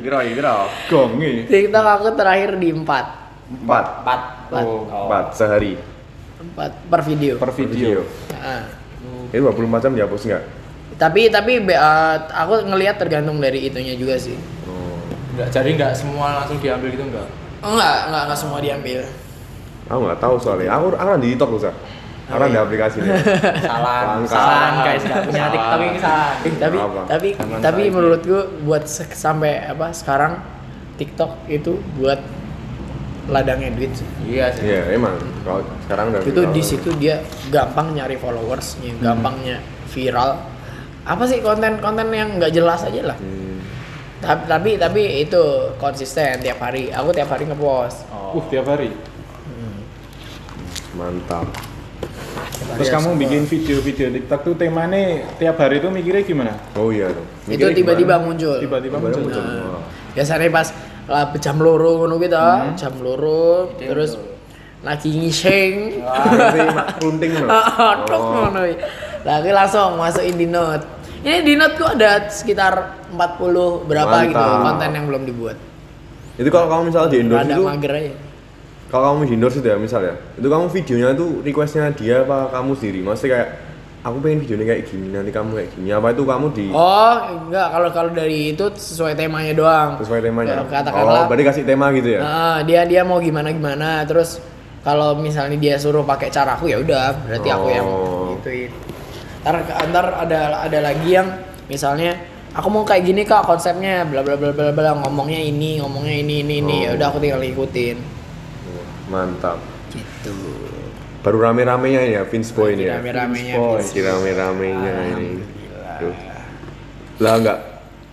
[0.00, 0.54] Kira kira.
[0.88, 1.44] gongi.
[1.44, 3.84] TikTok aku terakhir di 4 Empat.
[4.00, 4.20] Empat.
[4.48, 4.64] Empat.
[4.64, 5.76] Oh, Empat sehari.
[6.40, 7.34] 4 per video.
[7.36, 8.00] per video.
[8.32, 8.64] Nah,
[9.32, 10.44] Ini 24 jam dihapus nggak?
[10.92, 14.36] tapi tapi eh, aku ngelihat tergantung dari itunya juga sih.
[15.32, 17.26] Enggak, jadi enggak semua langsung diambil gitu enggak.
[17.64, 19.00] Oh, enggak, enggak, enggak semua diambil.
[19.88, 20.68] Aku nggak tahu soalnya.
[20.76, 21.72] Aku aku di TikTok loh, Sa.
[22.30, 22.62] Oh, di iya.
[22.62, 23.12] aplikasinya.
[23.66, 26.32] Salah, salah guys, enggak punya TikTok ini salah.
[26.46, 27.00] Eh, tapi Apa?
[27.10, 27.94] tapi tapi saiki.
[27.94, 30.38] menurutku buat se- sampai apa sekarang
[30.96, 32.22] TikTok itu buat
[33.26, 34.06] ladangnya duit sih.
[34.22, 34.64] Iya sih.
[34.64, 35.18] Iya, emang.
[35.42, 39.58] Kalau sekarang udah itu di situ dia gampang nyari followersnya, gampangnya
[39.90, 40.38] viral.
[41.02, 43.18] Apa sih konten-konten yang nggak jelas aja lah.
[43.18, 43.58] Hmm.
[44.22, 45.42] Tapi, tapi tapi itu
[45.82, 46.94] konsisten tiap hari.
[46.94, 48.06] Aku tiap hari ngepost.
[48.14, 48.38] Oh.
[48.38, 48.94] Uh tiap hari.
[50.94, 51.71] Mantap.
[52.62, 56.52] Terus kamu bikin video-video TikTok tuh temanya tiap hari tuh mikirnya gimana?
[56.74, 57.24] Oh iya tuh.
[57.46, 59.22] itu tiba-tiba muncul Tiba-tiba Tiba-tiba muncul.
[59.22, 59.42] muncul.
[59.42, 59.82] Nah, Wah.
[60.14, 60.68] biasanya pas
[61.02, 62.38] lah jam loro ngono gitu
[62.78, 64.14] jam loro terus
[64.82, 66.02] lagi ngising
[66.74, 67.48] mak klunting loh.
[68.10, 68.62] Tok ngono.
[69.22, 70.82] Lagi langsung masukin di note.
[71.22, 74.30] Ini di note tuh ada sekitar 40 berapa Mantap.
[74.34, 75.56] gitu konten yang belum dibuat.
[76.34, 78.12] Itu kalau kamu misalnya di endorse Ada itu, mager aja.
[78.92, 83.00] Kalau kamu endorse itu ya misalnya, itu kamu videonya itu requestnya dia apa kamu sendiri?
[83.00, 83.48] Maksudnya kayak
[84.02, 85.88] aku pengen videonya kayak gini, nanti kamu kayak gini.
[85.90, 89.90] Apa itu kamu di Oh, enggak kalau kalau dari itu sesuai temanya doang.
[89.96, 90.60] sesuai temanya?
[90.60, 92.20] Ya, Katakanlah Oh, berarti kasih tema gitu ya?
[92.20, 94.44] Nah, dia dia mau gimana gimana terus
[94.82, 98.36] kalau misalnya dia suruh pakai caraku ya udah berarti aku yang Oh.
[98.36, 98.68] gituin.
[99.40, 99.56] Ntar,
[99.88, 101.26] ntar ada ada lagi yang
[101.66, 102.14] misalnya
[102.52, 106.34] aku mau kayak gini kak konsepnya bla bla bla bla bla ngomongnya ini ngomongnya ini
[106.42, 106.96] ini ini ya Oh.
[107.00, 107.96] udah aku tinggal ikutin
[109.10, 109.58] Mantap.
[109.92, 110.32] gitu.
[111.22, 112.98] Baru rame-ramenya ya Vince Boy ini ya.
[112.98, 113.78] Rame-ramenya Boy.
[113.78, 113.90] Vince.
[113.94, 115.30] Lagi rame-ramenya ini.
[117.22, 117.58] Lah enggak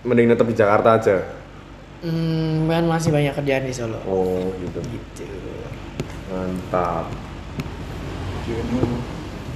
[0.06, 1.16] mending tetap di Jakarta aja.
[2.00, 4.00] Hmm, kan masih banyak kerjaan di Solo.
[4.08, 4.80] Oh, gitu.
[4.80, 5.26] Gitu.
[6.32, 7.10] Mantap.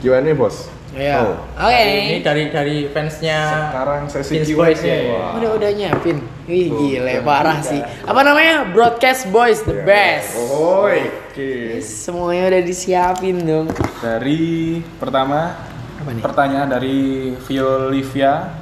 [0.04, 0.68] Gimana bos?
[0.92, 1.24] Ya.
[1.24, 1.40] Oh.
[1.58, 1.82] Oke.
[1.82, 4.70] Ini dari dari fansnya Sekarang sesi Vince Q&A.
[4.76, 5.24] Ya.
[5.40, 6.18] Udah udah nyiapin.
[6.44, 7.80] Wih gile parah sih.
[8.04, 8.68] Apa namanya?
[8.68, 10.36] Broadcast Boys the best.
[10.36, 11.80] Oh, Oke.
[11.80, 13.66] Semuanya udah disiapin dong.
[14.04, 15.56] Dari pertama
[15.96, 16.20] Apa nih?
[16.20, 18.60] pertanyaan dari Violivia.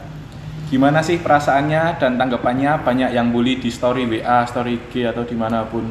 [0.70, 5.36] Gimana sih perasaannya dan tanggapannya banyak yang bully di story WA, story G atau di
[5.36, 5.84] mana pun?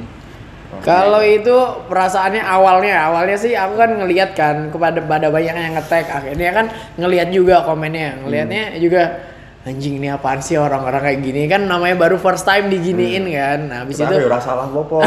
[0.81, 1.53] Kalau itu
[1.91, 6.65] perasaannya awalnya, awalnya sih aku kan ngelihat kan kepada pada banyak yang nge-tag akhirnya kan
[6.95, 9.21] ngelihat juga komennya, ngelihatnya juga
[9.61, 11.41] anjing ini apaan sih orang-orang kayak gini?
[11.45, 13.59] Kan namanya baru first time diginiin kan.
[13.69, 14.97] Nah, habis itu ora salah apa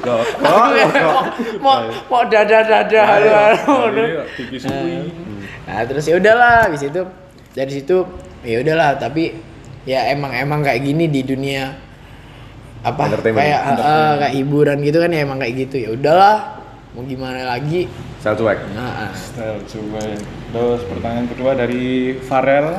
[0.00, 0.86] Loh, Aku ya,
[1.60, 1.80] mau
[2.10, 4.02] mau dada dada halo halo.
[4.04, 4.98] Iya, dipisui.
[5.64, 7.02] Nah, terus ya udahlah habis itu
[7.56, 7.96] dari situ
[8.44, 9.36] ya udahlah tapi
[9.88, 11.72] ya emang emang kayak gini di dunia
[12.80, 15.76] apa kayak eh, kayak hiburan gitu kan ya emang kayak gitu.
[15.88, 16.60] Ya udahlah
[16.92, 17.88] mau gimana lagi
[18.20, 18.58] Saya cuek.
[18.76, 19.12] nah ah.
[19.16, 20.20] Style cuek.
[20.52, 22.76] Terus pertanyaan kedua dari Farel.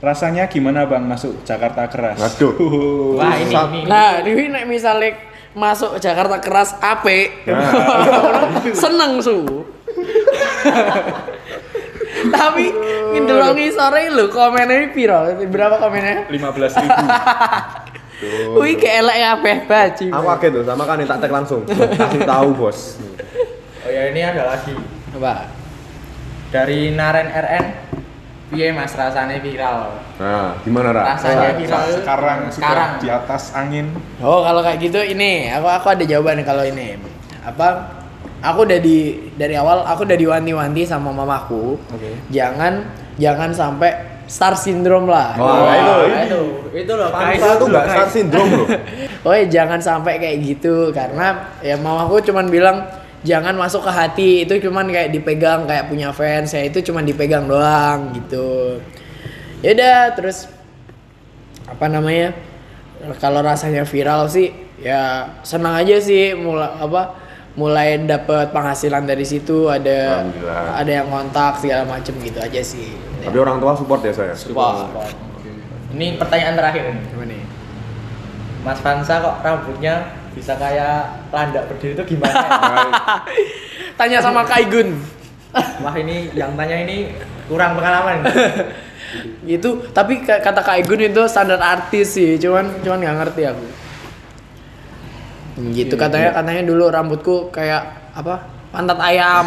[0.00, 2.16] Rasanya gimana bang masuk Jakarta keras?
[2.20, 3.20] Aduh.
[3.20, 3.80] Wah ini ini.
[3.88, 5.16] nah ini nek misalnya
[5.56, 7.32] masuk Jakarta keras ape
[8.84, 9.40] seneng su
[12.36, 12.68] tapi
[13.16, 17.04] ngedelongi sore lu komennya piro berapa komennya 15 ribu.
[18.60, 21.68] Wih kayak elek apa baci Aku kaget tuh, sama kan tak tag langsung.
[21.68, 22.96] Kasih tahu bos.
[23.96, 24.76] Ya ini ada lagi
[25.16, 25.48] apa
[26.52, 27.66] dari Naren RN.
[28.52, 29.96] Piye Mas rasanya viral?
[30.20, 31.16] Nah, gimana Ra?
[31.16, 32.04] Rasanya viral.
[32.04, 32.90] Sekarang Sekarang.
[33.00, 33.96] di atas angin.
[34.20, 37.00] Oh kalau kayak gitu ini aku aku ada jawaban kalau ini
[37.40, 37.88] apa
[38.44, 42.20] aku udah di dari awal aku udah diwanti-wanti sama mamaku Oke.
[42.28, 42.84] jangan
[43.16, 45.94] jangan sampai star syndrome lah Wah, itu.
[46.12, 46.40] Nah, itu
[46.84, 47.08] itu loh.
[47.16, 48.68] Pansa tuh nggak star syndrome loh.
[49.26, 52.84] Oh jangan sampai kayak gitu karena ya mamaku cuman bilang
[53.26, 57.50] jangan masuk ke hati itu cuman kayak dipegang kayak punya fans ya itu cuman dipegang
[57.50, 58.78] doang gitu.
[59.60, 60.46] Ya udah terus
[61.66, 62.30] apa namanya
[63.18, 67.02] kalau rasanya viral sih ya senang aja sih mulai apa
[67.58, 70.28] mulai dapat penghasilan dari situ ada
[70.76, 72.94] ada yang kontak segala macem gitu aja sih.
[73.26, 74.38] Tapi orang tua support ya saya.
[74.54, 74.86] Wah,
[75.90, 77.42] Ini pertanyaan terakhir nih?
[78.66, 82.46] Mas Fansa kok rambutnya bisa kayak landak berdiri itu gimana?
[83.98, 85.00] Tanya sama Kaigun.
[85.80, 87.16] Wah ini yang tanya ini
[87.48, 88.20] kurang pengalaman.
[89.46, 93.66] itu tapi ka- kata Kak Igun itu standar artis sih cuman cuman nggak ngerti aku
[95.72, 98.44] gitu katanya katanya dulu rambutku kayak apa
[98.74, 99.46] pantat ayam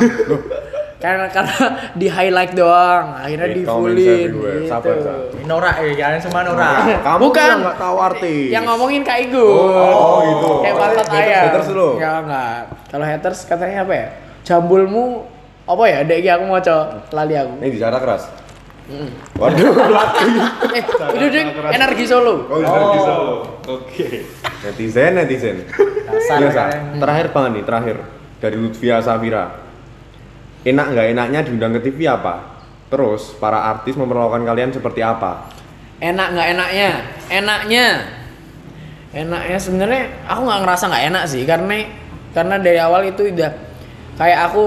[1.00, 1.56] karena karena
[1.96, 3.96] di highlight doang akhirnya di fullin
[4.30, 4.68] gitu.
[4.68, 5.14] Sabar, Sa.
[5.42, 6.76] Norak ya, kalian semua norak.
[7.00, 7.40] Kamu Bukan.
[7.50, 8.48] yang nggak tahu artis.
[8.50, 10.50] yang ngomongin Kak Igun Oh, gitu.
[10.60, 11.90] kayak pantat Haters- ayam haters dulu.
[11.96, 14.08] ya enggak kalau haters katanya apa ya
[14.44, 15.24] jambulmu
[15.64, 18.24] apa ya dek aku mau cok lali aku Ini di cara keras.
[18.90, 19.10] Mm.
[19.38, 19.70] Waduh,
[20.74, 20.84] eh
[21.14, 23.36] udah deh energi solo Oh, Oh, Solo.
[23.70, 24.26] Oke.
[24.60, 25.62] netizen netizen.
[26.04, 26.66] Dasar Sa.
[26.68, 26.98] kalian.
[26.98, 27.96] Terakhir banget nih, terakhir
[28.36, 29.69] dari Lutfia Safira.
[30.70, 32.62] Enak nggak enaknya diundang ke TV apa?
[32.94, 35.60] Terus para artis memperlakukan kalian seperti apa?
[36.00, 36.90] enak nggak enaknya?
[37.28, 37.88] Enaknya.
[39.10, 41.76] Enaknya sebenarnya aku nggak ngerasa nggak enak sih karena
[42.32, 43.52] karena dari awal itu udah
[44.22, 44.66] kayak aku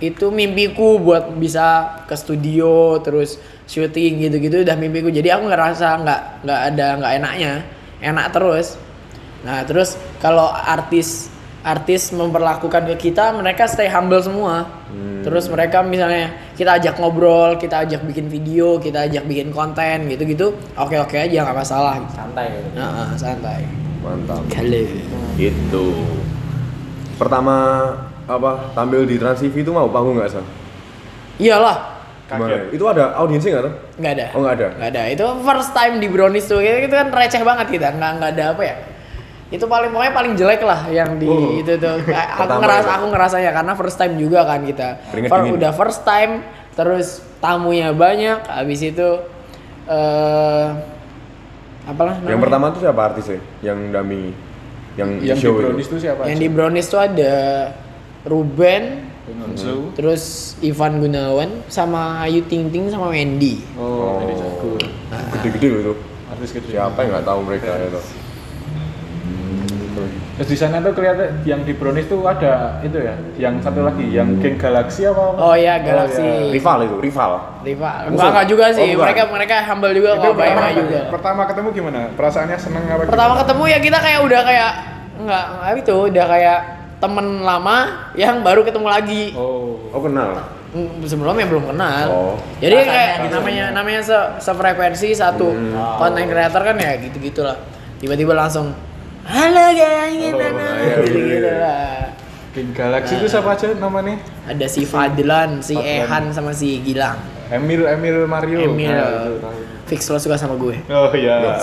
[0.00, 3.36] itu mimpiku buat bisa ke studio terus
[3.68, 5.12] syuting gitu-gitu udah mimpiku.
[5.12, 7.52] Jadi aku ngerasa nggak nggak ada nggak enaknya.
[8.00, 8.80] Enak terus.
[9.44, 11.28] Nah terus kalau artis
[11.60, 14.80] artis memperlakukan ke kita mereka stay humble semua
[15.20, 20.56] terus mereka misalnya kita ajak ngobrol kita ajak bikin video kita ajak bikin konten gitu-gitu
[20.76, 22.12] oke oke aja nggak masalah gitu.
[22.16, 22.68] santai gitu.
[22.76, 23.60] Nah, santai
[24.00, 24.40] Mantap.
[24.48, 24.80] kalau
[25.36, 25.86] Gitu.
[27.20, 27.56] Pertama
[28.24, 30.44] apa tampil di Trans TV itu mau panggung nggak sih?
[31.40, 32.70] iyalah Gimana?
[32.70, 33.74] Itu ada audiensnya nggak tuh?
[34.00, 34.66] nggak ada Oh nggak ada.
[34.78, 38.30] nggak ada itu first time di brownies tuh itu kan receh banget kita nggak nggak
[38.38, 38.74] ada apa ya
[39.50, 41.50] itu paling pokoknya paling jelek lah yang di Oh.
[41.52, 41.96] itu tuh
[42.38, 42.96] aku ngerasa itu.
[42.96, 47.06] aku ngerasanya karena first time juga kan kita Keringet udah first time terus
[47.38, 49.08] tamunya banyak habis itu
[49.84, 50.66] eh
[51.82, 53.40] apalah Yang pertama tuh siapa artisnya?
[53.60, 54.22] Yang Dami
[54.92, 55.92] yang, Yang di show Brownies itu.
[55.92, 56.22] itu siapa?
[56.26, 57.34] yang di brownies tuh ada
[58.22, 58.82] Ruben
[59.22, 59.94] Bengonzo.
[59.94, 60.22] terus
[60.60, 64.78] Ivan Gunawan sama Ayu Ting Ting sama Wendy Oh, jago.
[65.32, 65.94] Gede-gede loh itu.
[66.28, 66.68] Artis gede.
[66.70, 68.00] Siapa yang nggak tahu mereka itu?
[70.40, 74.08] Terus di sana tuh kelihatan yang di Brownies tuh ada itu ya, yang satu lagi,
[74.08, 75.36] yang Geng Galaxy apa?
[75.36, 76.48] oh ya Galaxy iya.
[76.48, 77.32] Rival itu, rival.
[77.60, 77.96] Rival.
[78.08, 78.88] Enggak, enggak juga sih.
[78.88, 79.04] Oh, bukan.
[79.04, 81.00] mereka mereka humble juga Itu kok, pertama, baik juga.
[81.12, 82.00] pertama ketemu gimana?
[82.16, 83.02] Perasaannya seneng apa?
[83.04, 83.42] Pertama gimana?
[83.44, 84.70] ketemu ya kita kayak udah kayak
[85.20, 86.58] enggak, enggak itu udah kayak
[87.04, 87.76] temen lama
[88.16, 89.22] yang baru ketemu lagi.
[89.36, 89.76] Oh.
[89.92, 90.40] Oh kenal.
[90.72, 92.06] Mm, Sebelumnya belum kenal.
[92.08, 92.34] Oh.
[92.64, 93.34] Jadi Rasanya kayak gitu.
[93.36, 95.52] namanya namanya se sefrekuensi satu
[96.00, 97.60] content creator kan ya gitu-gitulah.
[98.00, 98.72] Tiba-tiba langsung
[99.22, 101.52] Halo guys, gitu Oh, iya, gitu iya.
[101.56, 101.96] lah.
[102.50, 104.18] Geng Galaxy itu siapa aja namanya?
[104.44, 106.02] Ada si Fadlan, si Fadlan.
[106.02, 107.14] Ehan sama si Gilang.
[107.46, 108.58] Emil Emil Mario.
[108.66, 108.90] Emil.
[108.90, 109.60] Nah, tahu.
[109.86, 110.82] Fix lo suka sama gue.
[110.88, 111.58] Oh iya.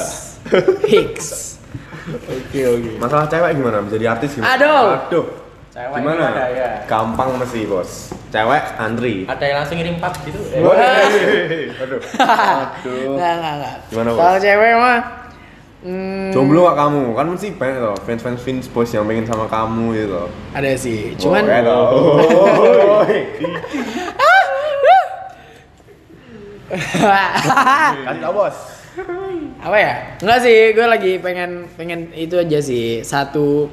[0.85, 1.59] Hicks.
[2.07, 2.91] Oke oke.
[3.03, 3.83] Masalah cewek gimana?
[3.83, 4.55] Bisa jadi artis gimana?
[4.55, 4.87] Aduh.
[5.11, 5.25] Aduh.
[5.75, 6.23] Cewek Gimana?
[6.31, 6.69] ada ya.
[6.87, 8.15] Gampang mesti bos.
[8.31, 9.27] Cewek antri.
[9.27, 10.39] Ada yang langsung ngirim pap gitu.
[10.55, 10.79] Eh, Woi.
[11.83, 11.99] Aduh.
[12.79, 13.11] Aduh.
[13.19, 13.75] Enggak.
[13.91, 14.19] Gimana, Bos?
[14.23, 14.97] Kalau cewek mah
[15.83, 17.03] hmm, Jomblo gak kamu?
[17.13, 20.29] Kan mesti banyak loh fans-fans Vince Boys yang pengen sama kamu gitu loh.
[20.53, 21.13] ada sih.
[21.19, 23.05] Cuman Oh.
[28.07, 28.57] Kasih tau bos.
[29.61, 29.93] apa ya?
[30.19, 33.05] Enggak sih, gue lagi pengen pengen itu aja sih.
[33.05, 33.69] Satu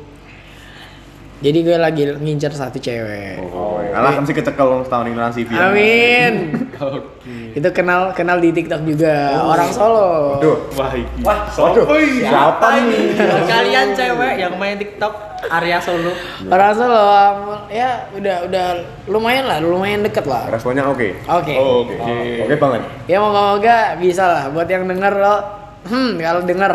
[1.44, 3.36] jadi gue lagi ngincer satu cewek.
[3.52, 5.48] Oh, kalah kan sih kecekel loh setahun ini TV.
[5.52, 6.34] Amin.
[6.80, 7.12] Oke.
[7.52, 9.44] itu kenal kenal di TikTok juga.
[9.44, 10.40] Orang Solo.
[10.40, 10.56] Aduh.
[10.72, 11.04] Wah iki.
[11.20, 11.84] Wah, Waduh.
[12.24, 13.12] Siapa nih?
[13.44, 15.12] Kalian cewek yang main TikTok
[15.52, 16.16] area Solo.
[16.48, 17.04] Orang Solo
[17.68, 18.66] ya udah udah
[19.12, 20.48] lumayan lah, lumayan deket lah.
[20.48, 21.12] Responnya oke.
[21.28, 21.54] Oke.
[21.60, 22.48] Oh, Oke.
[22.48, 22.80] Oke banget.
[23.04, 25.36] Ya moga-moga bisa lah buat yang denger lo.
[25.92, 26.72] Hmm, kalau denger.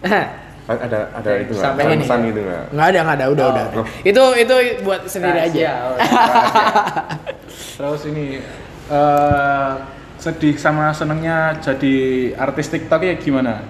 [0.68, 1.64] Ada ada itu nggak?
[1.64, 2.04] Sampai ini.
[2.04, 2.64] Pesan gitu nggak?
[2.76, 3.52] Nggak ada, nggak ada, udah, Oh.
[3.52, 3.84] udah.
[4.04, 4.54] Itu itu
[4.84, 5.70] buat sendiri Rahasia, aja.
[5.80, 5.96] oh,
[7.78, 8.26] Terus ini
[8.88, 9.70] eh
[10.18, 11.96] sedih sama senengnya jadi
[12.36, 13.64] artis TikTok ya gimana?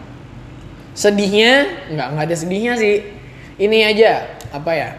[0.90, 3.14] Sedihnya nggak nggak ada sedihnya sih.
[3.58, 4.11] Ini aja
[4.50, 4.90] apa ya?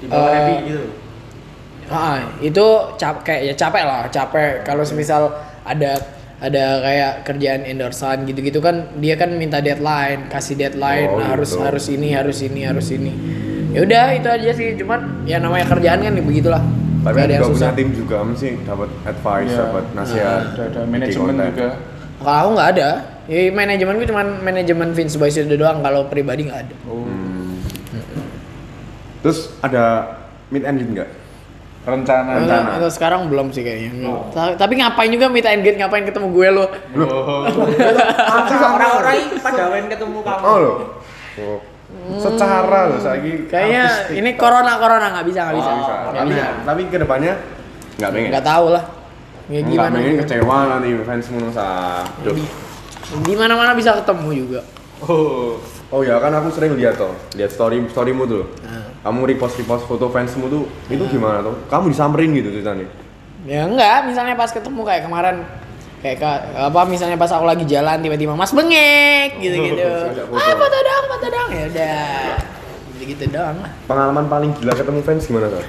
[0.00, 0.84] Di bawah Eh, happy gitu.
[1.88, 2.66] Ah, itu
[3.00, 5.32] cap kayak ya capek lah, capek kalau semisal
[5.64, 5.96] ada
[6.38, 11.50] ada kayak kerjaan endorsean gitu-gitu kan dia kan minta deadline, kasih deadline Oh, nah, harus
[11.50, 11.62] gitu.
[11.66, 13.12] harus ini, harus ini, harus ini.
[13.74, 16.62] Ya udah itu aja sih, cuman ya namanya kerjaan kan ya begitulah.
[17.02, 17.72] Tapi ada yang juga punya susah.
[17.74, 19.58] tim juga mesti dapat advice, Iya.
[19.58, 20.42] dapat nasihat.
[20.42, 21.68] Ada ada bikin manajemen juga.
[22.18, 22.88] Kalau aku nggak ada.
[23.28, 25.78] Ya, manajemen gue cuman manajemen Vince Boys itu doang.
[25.84, 26.74] Kalau pribadi nggak ada.
[26.88, 27.04] Oh.
[27.04, 27.60] Hmm.
[29.20, 30.16] Terus ada
[30.48, 31.08] meet and nggak?
[31.88, 32.30] Rencana.
[32.30, 32.70] Itu, Rencana.
[32.76, 33.90] itu sekarang belum sih kayaknya.
[34.30, 36.64] Ta- Tapi ngapain juga and greet, ngapain ketemu gue lo?
[37.00, 37.48] Oh.
[38.68, 40.42] Orang-orang pada main ketemu kamu.
[40.44, 40.76] Oh loh.
[41.38, 41.58] Oh.
[42.18, 45.70] Secara loh saya Kayaknya ini corona corona nggak bisa nggak bisa.
[45.70, 45.94] Oh, Bisa.
[45.94, 46.46] Nggak Tapi, bisa.
[46.64, 47.32] tapi ke depannya
[47.96, 48.30] nggak pengen.
[48.30, 48.84] Nggak tahu lah.
[49.48, 49.94] Ya Nggak gimana?
[49.94, 50.22] pengen juga.
[50.22, 51.66] kecewa nanti fans semua sa.
[52.20, 52.36] Duh.
[53.24, 54.60] Di mana mana bisa ketemu juga.
[55.00, 55.56] Oh.
[55.88, 58.44] Oh ya kan aku sering lihat tuh, lihat story storymu tuh.
[58.60, 58.87] Nah.
[58.98, 61.54] Kamu repost repost foto fansmu tuh, itu gimana tuh?
[61.66, 62.86] Kamu disamperin gitu ceritanya?
[63.46, 65.36] Ya enggak, misalnya pas ketemu kayak kemarin
[65.98, 69.86] kayak ka- apa misalnya pas aku lagi jalan tiba-tiba Mas bengek gitu-gitu.
[70.10, 70.38] Ajak foto.
[70.38, 71.48] ah, foto dong, foto dong.
[71.48, 72.02] Ya udah.
[72.92, 73.72] Gitu-gitu doang lah.
[73.86, 75.62] Pengalaman paling gila ketemu fans gimana tuh?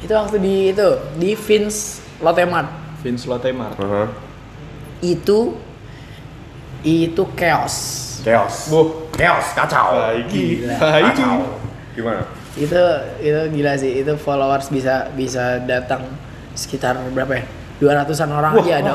[0.00, 2.68] Itu waktu di itu di Vince Lotte Mart.
[3.00, 3.72] Vince Lotemar.
[3.76, 4.04] Aha.
[5.00, 5.56] Itu
[6.80, 7.76] itu chaos.
[8.20, 8.68] Chaos.
[8.68, 9.08] Boh.
[9.12, 9.96] Chaos, kacau.
[9.96, 10.68] Baik.
[10.76, 11.56] Kacau.
[11.92, 12.24] Gimana?
[12.56, 12.80] Itu
[13.18, 14.00] itu gila sih.
[14.00, 16.06] Itu followers bisa bisa datang
[16.52, 17.44] sekitar berapa ya?
[17.82, 18.92] 200-an orang Wah, aja ada.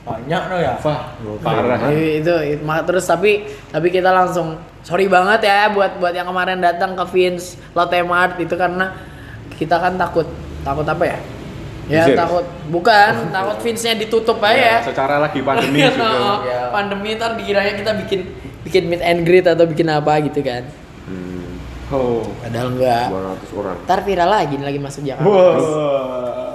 [0.00, 0.72] Banyak no ya.
[0.78, 1.00] Wah,
[1.40, 1.78] parah.
[1.88, 6.58] Itu, itu ma- terus tapi tapi kita langsung sorry banget ya buat buat yang kemarin
[6.58, 8.96] datang ke Vince Lotte Mart itu karena
[9.54, 10.28] kita kan takut
[10.60, 11.18] takut apa ya?
[11.90, 12.16] Ya Diusir?
[12.16, 14.78] takut bukan takut Vince-nya ditutup aja Ya, ya.
[14.84, 16.58] secara lagi pandemi Iya, juga.
[16.76, 18.20] Pandemi ntar dikiranya kita bikin
[18.62, 20.64] bikin meet and greet atau bikin apa gitu kan.
[21.04, 21.39] Hmm.
[21.90, 22.22] Oh.
[22.38, 23.10] Padahal enggak.
[23.10, 23.76] 200 orang.
[23.82, 25.26] Ntar viral lagi lagi masuk Jakarta.
[25.26, 26.54] Wah.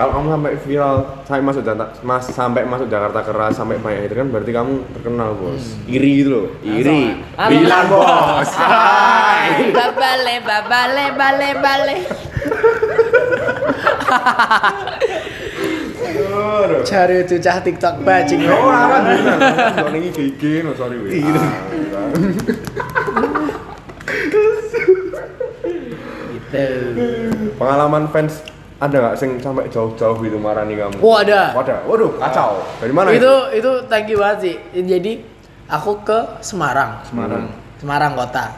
[0.00, 0.96] Kalau kamu sampai viral,
[1.28, 5.36] sampai masuk Jakarta, mas sampai masuk Jakarta keras, sampai banyak itu kan berarti kamu terkenal
[5.36, 5.76] bos.
[5.84, 7.20] Iri gitu loh, iri.
[7.36, 8.48] Bilang bos.
[9.76, 11.96] Babale, babale, bale, bale.
[17.28, 18.40] Tuh cah TikTok bajing.
[18.50, 19.38] Oh, orang benar.
[19.78, 21.22] Kok ning IG no sorry weh.
[21.22, 21.40] Iya.
[21.94, 22.08] Ah,
[26.50, 27.02] Gitu.
[27.54, 28.42] Pengalaman fans
[28.80, 30.98] ada nggak sing sampai jauh-jauh gitu marani kamu?
[31.04, 31.52] Oh, ada.
[31.52, 32.64] Waduh, waduh, kacau.
[32.80, 34.56] Dari mana itu itu thank you banget sih.
[34.72, 35.20] Jadi
[35.68, 37.04] aku ke Semarang.
[37.06, 37.52] Semarang.
[37.78, 38.56] Semarang kota.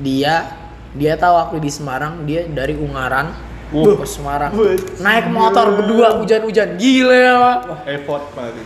[0.00, 0.48] Dia
[0.96, 3.30] dia tahu aku di Semarang, dia dari Ungaran
[3.70, 3.94] Uh.
[3.98, 4.50] ke Semarang.
[4.98, 6.74] Naik motor berdua hujan-hujan.
[6.74, 7.58] Gila ya, Pak.
[7.86, 8.64] Effort banget.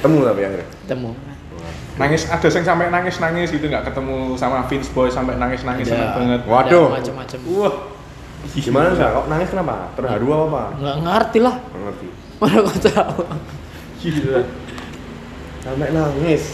[0.00, 0.68] Temu tapi akhirnya.
[0.88, 1.10] Ketemu.
[2.00, 6.40] Nangis ada yang sampai nangis-nangis gitu nggak ketemu sama Vince Boy sampai nangis-nangis seneng banget.
[6.48, 6.88] Waduh.
[6.96, 7.38] Macam-macam.
[7.60, 7.74] Wah.
[8.56, 9.04] Gimana sih?
[9.04, 9.92] Kok nangis kenapa?
[9.92, 10.62] Terharu apa apa?
[10.80, 11.56] Nggak ngerti lah.
[11.60, 12.06] Nggak ngerti.
[12.40, 13.20] Mana kau tahu.
[14.00, 14.40] Gila.
[15.60, 16.44] Sampai nangis.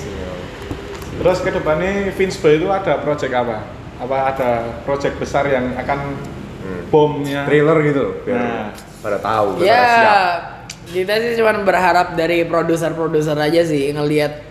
[1.16, 3.62] Terus ke depannya Vince Boy itu ada project apa?
[4.02, 4.50] Apa ada
[4.82, 6.18] project besar yang akan
[6.66, 6.82] Hmm.
[6.88, 7.40] bomnya?
[7.44, 8.68] Thriller gitu biar Nah.
[8.98, 10.38] pada tahu, Ya, siap.
[10.88, 14.42] kita sih cuma berharap dari produser-produser aja sih ngelihat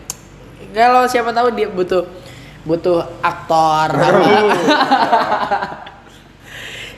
[0.71, 2.08] kalau siapa tahu dia butuh
[2.62, 4.23] butuh aktor apa.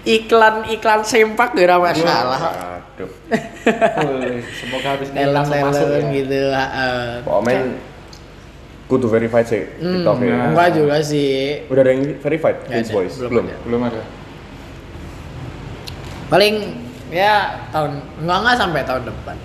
[0.08, 2.40] iklan iklan sempak gak ada masalah
[2.96, 3.12] Aduh.
[4.56, 6.10] Semoga habis ini langsung masuk ya.
[6.16, 7.02] gitu heeh.
[7.22, 7.60] Pokoknya
[8.88, 10.38] kudu verified sih Hmm, TikTok ya.
[10.50, 13.20] enggak juga sih Udah ada yang verified ada, Boys?
[13.20, 13.46] belum Belum.
[13.46, 13.56] ada.
[13.68, 14.02] Belum ada.
[16.28, 16.56] Paling
[17.08, 19.38] ya tahun enggak enggak sampai tahun depan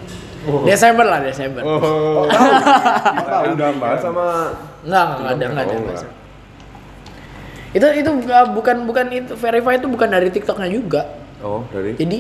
[0.42, 0.66] Oh.
[0.66, 2.26] Desember lah Desember Oh.
[3.22, 4.50] Apa udah bahas sama
[4.82, 6.02] enggak enggak ada enggak ada Oh, Mas.
[7.72, 11.02] itu itu uh, bukan bukan itu verify itu bukan dari TikToknya juga
[11.38, 12.18] Oh, dari Jadi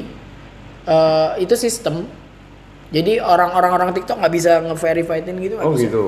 [0.82, 2.06] eh, itu sistem.
[2.90, 5.54] Jadi orang-orang orang TikTok nggak bisa nge-verifyin gitu.
[5.56, 5.82] nggak Oh bisa.
[5.86, 6.02] gitu.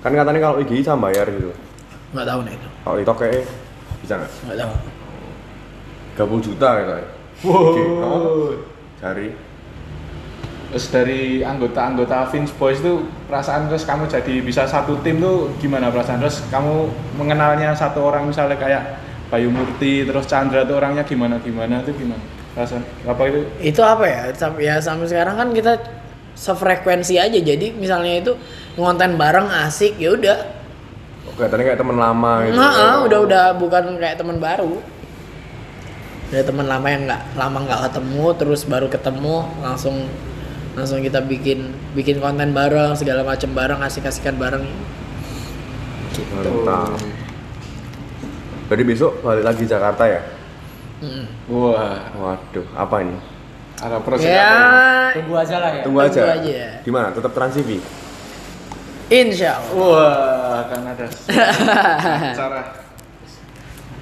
[0.00, 1.56] Kan katanya kalau IG sama bayar gitu.
[2.12, 2.68] Nggak tahu nih itu.
[2.84, 3.42] Kalau TikTok kayak
[4.00, 4.32] bisa nggak?
[4.44, 4.72] Nggak tahu.
[6.36, 7.08] 30 juta katanya.
[7.42, 7.74] Wow.
[8.02, 8.48] Oh,
[9.02, 9.34] cari.
[10.72, 15.92] Terus dari anggota-anggota Vince Boys itu perasaan terus kamu jadi bisa satu tim tuh gimana
[15.92, 16.88] perasaan terus kamu
[17.20, 18.96] mengenalnya satu orang misalnya kayak
[19.28, 22.24] Bayu Murti terus Chandra tuh orangnya gimana gimana tuh gimana
[22.56, 24.20] perasaan apa itu Itu apa ya?
[24.56, 25.76] Ya sampai sekarang kan kita
[26.32, 27.36] sefrekuensi aja.
[27.36, 28.32] Jadi misalnya itu
[28.80, 30.38] ngonten bareng asik ya udah.
[31.28, 32.56] Oh, kelihatannya kayak teman lama gitu.
[32.56, 34.80] Nah, ah, udah udah bukan kayak teman baru.
[36.32, 40.08] Udah teman lama yang nggak lama nggak ketemu terus baru ketemu langsung
[40.72, 44.64] langsung kita bikin bikin konten bareng segala macam bareng asik-asikan bareng
[46.32, 47.00] Mantap.
[48.68, 50.20] Jadi besok balik lagi Jakarta ya?
[51.02, 51.24] Mm.
[51.50, 53.16] wah Waduh, apa ini?
[53.82, 55.82] ada proses ya apa Tunggu aja lah ya.
[55.82, 56.22] Tunggu Tunggu aja.
[56.38, 56.64] aja.
[56.86, 57.06] Gimana?
[57.12, 57.82] Tetap Trans TV?
[59.12, 61.04] insya Allah wah kan ada
[62.40, 62.60] cara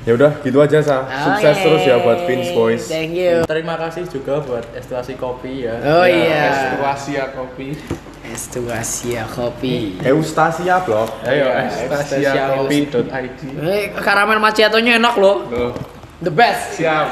[0.00, 1.04] Ya udah, gitu aja sa.
[1.04, 1.64] Sukses Oke.
[1.68, 2.88] terus ya buat Vince Boys.
[2.88, 5.76] thank you Terima kasih juga buat Estuasi Kopi ya.
[5.76, 7.76] oh iya Estuasia kopi
[8.24, 11.04] Estuasia kopi Eustasia blog.
[11.22, 15.72] ayo Estuasia estasiakopi.id eh karamel macchiato-nya enak loh Loh,
[16.18, 17.10] the best siap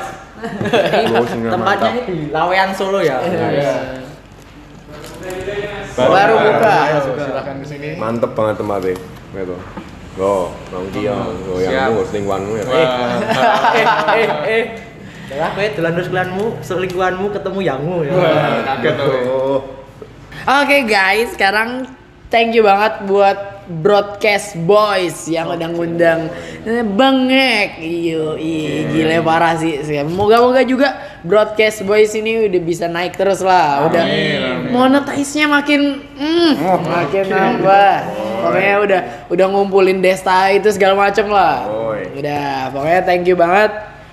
[1.50, 3.18] Tempatnya ini di Lawean Solo ya.
[3.20, 3.98] Iya.
[5.92, 6.74] Baru, Baru buka.
[6.88, 8.94] ayo silakan ke sini Mantep banget tempatnya.
[9.34, 9.56] Gitu.
[10.18, 11.14] Go, Bang Kia,
[11.46, 11.94] go yang Siap.
[11.94, 12.64] lu selingkuhanmu ya.
[12.66, 12.88] Eh,
[14.18, 14.64] eh, eh.
[15.38, 18.12] Lah kowe dolan selingkuhanmu, selingkuhanmu ketemu yangmu ya.
[18.66, 19.62] Kaget tuh.
[20.42, 21.86] Oke guys, sekarang
[22.34, 26.34] thank you banget buat broadcast boys yang udah ngundang
[26.66, 27.78] eh, bengek.
[27.78, 29.86] Iyo, i, gile parah sih.
[30.02, 33.86] Moga-moga juga broadcast boys ini udah bisa naik terus lah.
[33.90, 34.70] Udah Amin, amin.
[34.70, 36.52] monetize-nya makin mm,
[36.86, 37.94] makin nambah.
[38.38, 39.00] Pokoknya udah
[39.34, 41.66] udah ngumpulin desta itu segala macem lah.
[41.66, 42.22] Oi.
[42.22, 43.70] Udah, pokoknya thank you banget.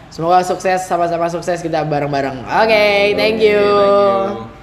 [0.10, 2.48] Semoga sukses sama-sama sukses kita bareng-bareng.
[2.48, 3.60] Oke, thank you.
[3.60, 4.55] Thank you.